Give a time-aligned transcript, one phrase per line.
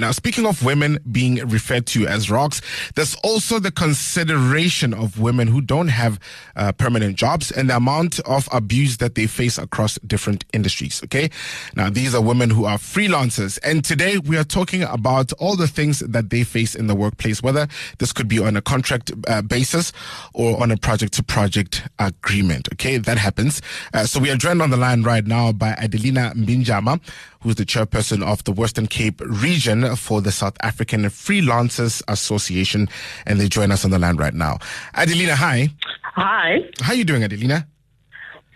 [0.00, 2.62] Now, speaking of women being referred to as rocks,
[2.94, 6.18] there's also the consideration of women who don't have
[6.56, 11.02] uh, permanent jobs and the amount of abuse that they face across different industries.
[11.04, 11.28] Okay.
[11.76, 13.58] Now, these are women who are freelancers.
[13.62, 17.42] And today we are talking about all the things that they face in the workplace,
[17.42, 19.92] whether this could be on a contract uh, basis
[20.32, 22.68] or on a project to project agreement.
[22.72, 22.96] Okay.
[22.96, 23.60] That happens.
[23.92, 27.00] Uh, so we are joined on the line right now by Adelina Mbinjama,
[27.40, 32.88] who's the chairperson of the Western Cape region for the South African Freelancers Association.
[33.26, 34.58] And they join us on the line right now.
[34.94, 35.68] Adelina, hi.
[36.02, 36.58] Hi.
[36.80, 37.66] How are you doing, Adelina?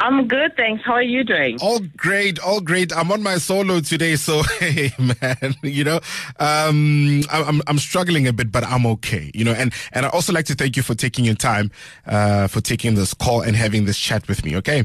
[0.00, 0.82] I'm good, thanks.
[0.84, 1.58] How are you doing?
[1.62, 2.92] All great, all great.
[2.94, 6.00] I'm on my solo today, so hey, man, you know,
[6.40, 9.52] um, I'm I'm struggling a bit, but I'm okay, you know.
[9.52, 11.70] And and I also like to thank you for taking your time,
[12.06, 14.56] uh, for taking this call and having this chat with me.
[14.56, 14.84] Okay.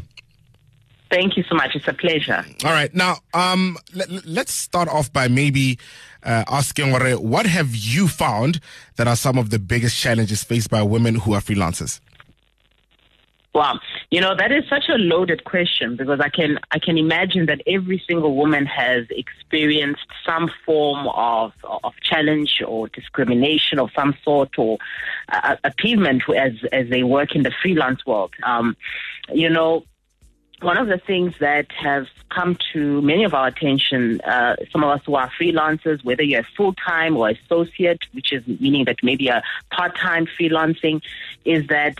[1.09, 1.75] Thank you so much.
[1.75, 2.45] It's a pleasure.
[2.63, 2.93] All right.
[2.93, 5.79] Now, um, let, us start off by maybe
[6.23, 8.59] uh, asking, what have you found
[8.97, 11.99] that are some of the biggest challenges faced by women who are freelancers?
[13.55, 13.79] Wow,
[14.11, 17.61] you know that is such a loaded question because I can I can imagine that
[17.65, 24.59] every single woman has experienced some form of of challenge or discrimination of some sort
[24.59, 24.77] or
[25.29, 28.35] uh, achievement as as they work in the freelance world.
[28.43, 28.77] Um,
[29.33, 29.83] you know,
[30.61, 34.89] one of the things that have come to many of our attention, uh, some of
[34.89, 39.27] us who are freelancers, whether you're full time or associate, which is meaning that maybe
[39.27, 41.01] a part time freelancing,
[41.45, 41.97] is that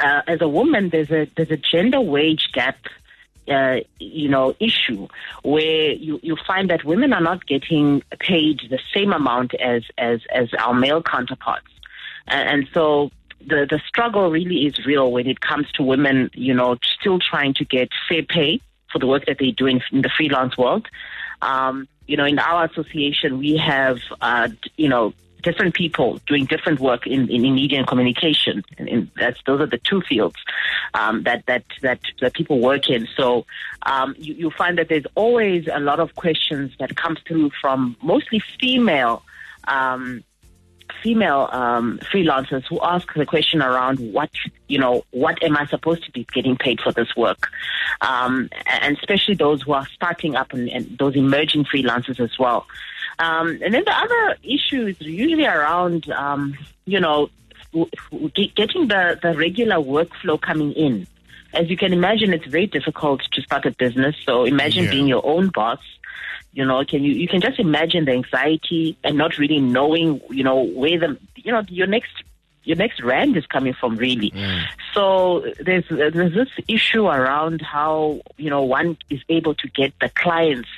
[0.00, 2.76] uh, as a woman, there's a there's a gender wage gap.
[3.48, 5.08] Uh, you know, issue
[5.42, 10.20] where you, you find that women are not getting paid the same amount as as
[10.32, 11.66] as our male counterparts,
[12.28, 13.10] and, and so
[13.46, 17.54] the, the struggle really is real when it comes to women, you know, still trying
[17.54, 20.86] to get fair pay for the work that they do in, in the freelance world.
[21.40, 26.80] Um, you know, in our association, we have, uh, you know, different people doing different
[26.80, 28.62] work in, in, in media and communication.
[28.78, 30.36] And, that's, those are the two fields
[30.94, 33.08] um, that, that, that, that people work in.
[33.16, 33.44] So
[33.82, 37.96] um, you, you find that there's always a lot of questions that come through from
[38.02, 39.24] mostly female
[39.66, 40.22] um,
[41.02, 44.30] female um, freelancers who ask the question around what
[44.68, 47.50] you know what am I supposed to be getting paid for this work,
[48.00, 52.66] um, and especially those who are starting up and, and those emerging freelancers as well.
[53.18, 57.30] Um, and then the other issue is usually around um, you know
[58.34, 61.06] getting the the regular workflow coming in.
[61.54, 64.16] As you can imagine, it's very difficult to start a business.
[64.24, 64.90] So imagine yeah.
[64.90, 65.80] being your own boss
[66.52, 70.44] you know, can you you can just imagine the anxiety and not really knowing, you
[70.44, 72.12] know, where the you know your next
[72.64, 74.30] your next rand is coming from really.
[74.30, 74.64] Mm.
[74.94, 80.10] So there's there's this issue around how you know one is able to get the
[80.10, 80.68] clients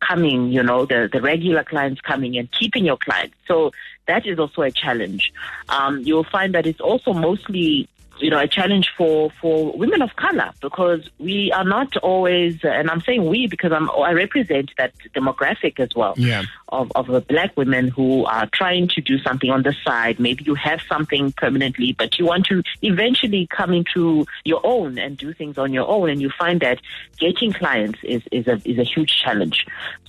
[0.00, 3.36] coming, you know, the the regular clients coming and keeping your clients.
[3.46, 3.72] So
[4.06, 5.32] that is also a challenge.
[5.68, 7.88] Um, you'll find that it's also mostly
[8.20, 12.90] you know, a challenge for, for women of color because we are not always, and
[12.90, 16.44] I'm saying we because I'm, I represent that demographic as well yeah.
[16.68, 20.20] of, of the black women who are trying to do something on the side.
[20.20, 25.16] Maybe you have something permanently, but you want to eventually come into your own and
[25.16, 26.10] do things on your own.
[26.10, 26.80] And you find that
[27.18, 29.66] getting clients is, is a, is a huge challenge.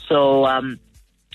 [0.07, 0.79] So, um,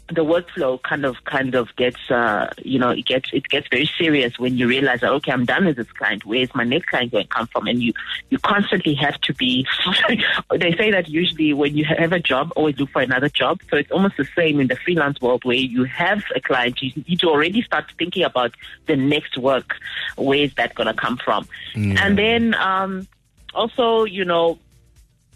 [0.09, 3.91] the workflow kind of kind of gets uh, you know it gets it gets very
[3.99, 6.25] serious when you realize that okay I'm done with this client.
[6.25, 7.67] Where's my next client going to come from?
[7.67, 7.93] And you
[8.31, 9.67] you constantly have to be
[10.51, 13.61] they say that usually when you have a job always look for another job.
[13.69, 16.93] So it's almost the same in the freelance world where you have a client you
[17.09, 18.53] need to already start thinking about
[18.87, 19.75] the next work.
[20.17, 21.49] Where is that going to come from?
[21.75, 21.99] Mm.
[21.99, 23.09] and then um,
[23.55, 24.59] also you know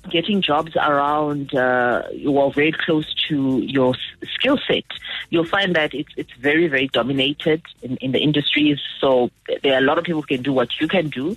[0.08, 3.94] getting jobs around uh, well very close to your
[4.34, 4.84] skill set
[5.28, 9.30] you'll find that it's it's very very dominated in, in the industries so
[9.62, 11.36] there are a lot of people who can do what you can do.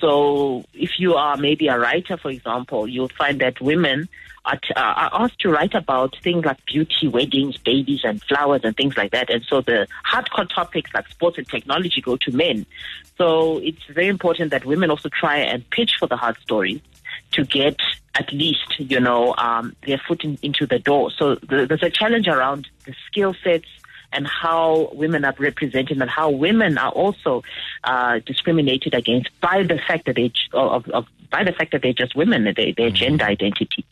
[0.00, 4.08] So if you are maybe a writer for example you'll find that women
[4.44, 8.76] are, t- are asked to write about things like beauty weddings babies and flowers and
[8.76, 9.28] things like that.
[9.30, 12.64] And so the hardcore topics like sports and technology go to men.
[13.16, 16.80] So it's very important that women also try and pitch for the hard stories
[17.32, 17.76] to get
[18.14, 21.10] at least, you know, um, their foot in, into the door.
[21.10, 23.68] So the, there's a challenge around the skill sets
[24.12, 27.42] and how women are represented and how women are also
[27.84, 31.92] uh, discriminated against by the fact that they of, of by the fact that they're
[31.92, 32.94] just women, they, their mm-hmm.
[32.94, 33.84] gender identity.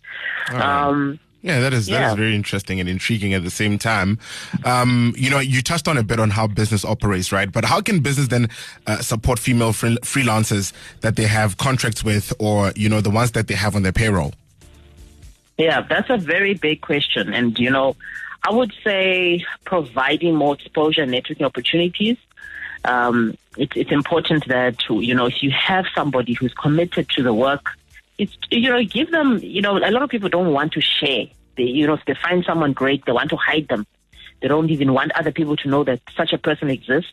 [0.50, 2.10] Um, yeah, that is that yeah.
[2.10, 4.18] is very interesting and intriguing at the same time.
[4.64, 7.50] Um, you know, you touched on a bit on how business operates, right?
[7.50, 8.48] But how can business then
[8.86, 10.72] uh, support female free- freelancers
[11.02, 13.92] that they have contracts with, or you know, the ones that they have on their
[13.92, 14.32] payroll?
[15.58, 17.32] Yeah, that's a very big question.
[17.32, 17.96] And, you know,
[18.46, 22.18] I would say providing more exposure and networking opportunities.
[22.84, 27.32] Um, it, it's important that, you know, if you have somebody who's committed to the
[27.32, 27.70] work,
[28.18, 31.26] it's, you know, give them, you know, a lot of people don't want to share.
[31.56, 33.86] They, you know, if they find someone great, they want to hide them.
[34.40, 37.12] They don't even want other people to know that such a person exists.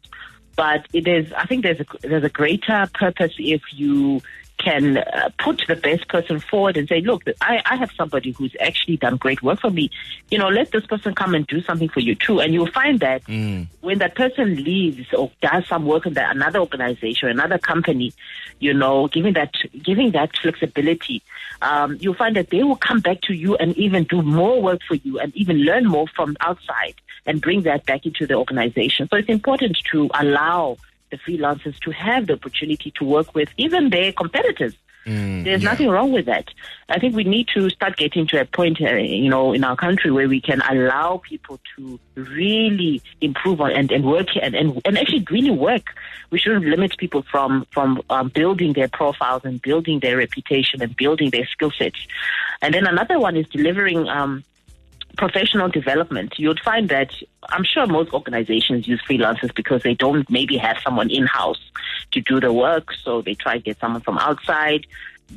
[0.55, 4.21] But it is, I think there's a, there's a greater purpose if you
[4.57, 8.55] can uh, put the best person forward and say, look, I, I have somebody who's
[8.61, 9.89] actually done great work for me.
[10.29, 12.39] You know, let this person come and do something for you too.
[12.39, 13.67] And you'll find that mm.
[13.81, 18.13] when that person leaves or does some work in that, another organization, another company,
[18.59, 21.21] you know, giving that, giving that flexibility,
[21.61, 24.81] um, you'll find that they will come back to you and even do more work
[24.87, 26.95] for you and even learn more from outside
[27.25, 29.07] and bring that back into the organization.
[29.09, 30.77] So it's important to allow
[31.13, 34.73] the freelancers to have the opportunity to work with even their competitors.
[35.05, 35.69] Mm, There's yeah.
[35.69, 36.47] nothing wrong with that.
[36.87, 39.75] I think we need to start getting to a point, uh, you know, in our
[39.75, 44.81] country where we can allow people to really improve on and, and work and, and,
[44.85, 45.87] and actually really work.
[46.31, 50.95] We shouldn't limit people from, from um, building their profiles and building their reputation and
[50.95, 52.07] building their skill sets.
[52.61, 54.43] And then another one is delivering um,
[55.17, 57.13] professional development, you'd find that
[57.49, 61.59] I'm sure most organizations use freelancers because they don't maybe have someone in house
[62.11, 64.87] to do the work, so they try to get someone from outside.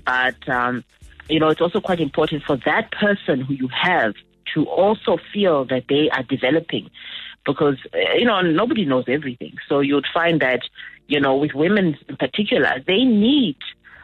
[0.05, 0.85] But um,
[1.29, 4.15] you know, it's also quite important for that person who you have
[4.55, 6.91] to also feel that they are developing,
[7.45, 7.77] because
[8.15, 9.57] you know nobody knows everything.
[9.69, 10.63] So you'd find that
[11.07, 13.57] you know with women in particular, they need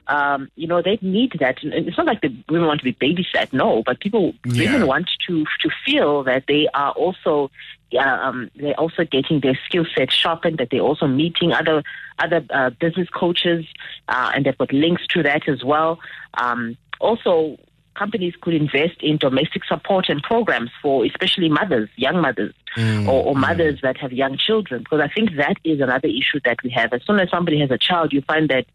[0.08, 1.58] um, you know, they need that.
[1.62, 4.72] It's not like the women want to be babysat, no, but people, yeah.
[4.72, 7.50] women want to to feel that they are also,
[7.98, 11.82] um, they're also getting their skill set sharpened, that they're also meeting other
[12.18, 13.64] other uh, business coaches,
[14.08, 16.00] uh, and they've got links to that as well.
[16.34, 17.58] Um, also,
[17.94, 23.24] companies could invest in domestic support and programs for especially mothers, young mothers, mm, or,
[23.26, 23.82] or, mothers mm.
[23.82, 26.92] that have young children, because I think that is another issue that we have.
[26.92, 28.66] As soon as somebody has a child, you find that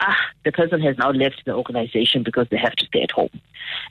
[0.00, 3.30] ah, the person has now left the organization because they have to stay at home.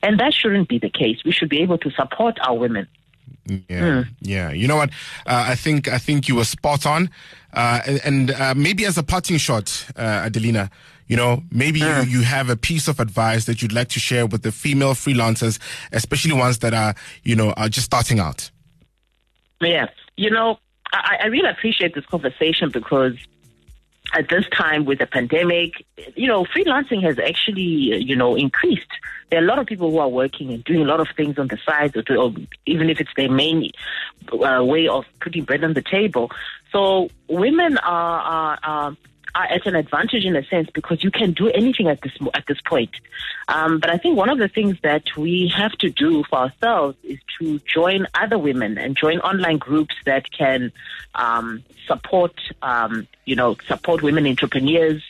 [0.02, 1.24] And that shouldn't be the case.
[1.24, 2.88] We should be able to support our women.
[3.46, 4.08] Yeah, mm.
[4.22, 4.52] yeah.
[4.52, 4.90] You know what?
[5.26, 7.10] Uh, I think I think you were spot on.
[7.54, 10.70] Uh, and, and uh, maybe as a parting shot, uh, Adelina,
[11.08, 12.06] you know, maybe mm.
[12.06, 14.94] you, you have a piece of advice that you'd like to share with the female
[14.94, 15.60] freelancers,
[15.92, 18.52] especially ones that are, you know, are just starting out.
[19.62, 20.60] Yeah, you know,
[20.94, 23.16] I, I really appreciate this conversation because
[24.14, 25.86] at this time with the pandemic,
[26.16, 28.92] you know, freelancing has actually, you know, increased.
[29.30, 31.38] There are a lot of people who are working and doing a lot of things
[31.38, 32.34] on the side, or, or
[32.66, 33.72] even if it's their main
[34.32, 36.32] uh, way of putting bread on the table.
[36.72, 38.98] So women are, are, are
[39.36, 42.46] are at an advantage in a sense because you can do anything at this at
[42.48, 42.92] this point.
[43.48, 46.98] Um, but I think one of the things that we have to do for ourselves
[47.04, 50.72] is to join other women and join online groups that can
[51.16, 55.04] um, support, um, you know, support women entrepreneurs.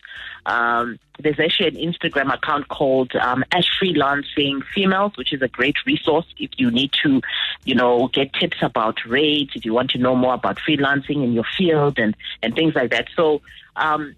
[0.50, 5.76] Um, there's actually an Instagram account called um, As Freelancing Females, which is a great
[5.86, 7.22] resource if you need to,
[7.66, 11.34] you know, get tips about rates, if you want to know more about freelancing in
[11.34, 13.08] your field and, and things like that.
[13.16, 13.42] So
[13.76, 14.16] um,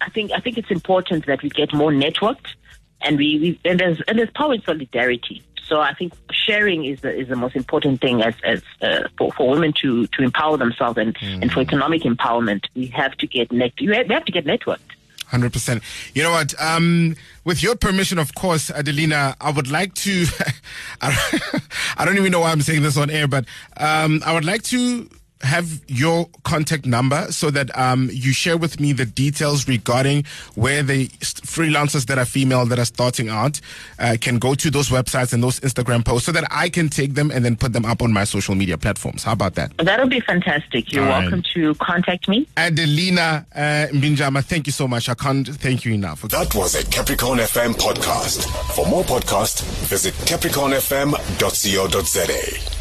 [0.00, 2.54] I think I think it's important that we get more networked,
[3.00, 5.42] and we, we and there's and there's power in solidarity.
[5.68, 9.32] So I think sharing is the, is the most important thing as, as uh, for,
[9.32, 11.40] for women to, to empower themselves and, mm.
[11.40, 11.68] and for mm.
[11.68, 12.66] economic empowerment.
[12.74, 14.90] We have to get net, we have to get networked.
[15.32, 15.82] Hundred percent.
[16.14, 16.52] You know what?
[16.60, 20.26] Um, with your permission, of course, Adelina, I would like to.
[21.00, 23.46] I don't even know why I'm saying this on air, but
[23.78, 25.08] um, I would like to
[25.42, 30.82] have your contact number so that um, you share with me the details regarding where
[30.82, 33.60] the freelancers that are female that are starting out
[33.98, 37.14] uh, can go to those websites and those Instagram posts so that I can take
[37.14, 39.24] them and then put them up on my social media platforms.
[39.24, 39.72] How about that?
[39.78, 40.92] That'll be fantastic.
[40.92, 41.46] You're All welcome right.
[41.54, 42.46] to contact me.
[42.56, 45.08] Adelina uh, Mbinjama, thank you so much.
[45.08, 46.22] I can't thank you enough.
[46.22, 48.44] That was a Capricorn FM podcast.
[48.74, 52.71] For more podcasts, visit capricornfm.co.za.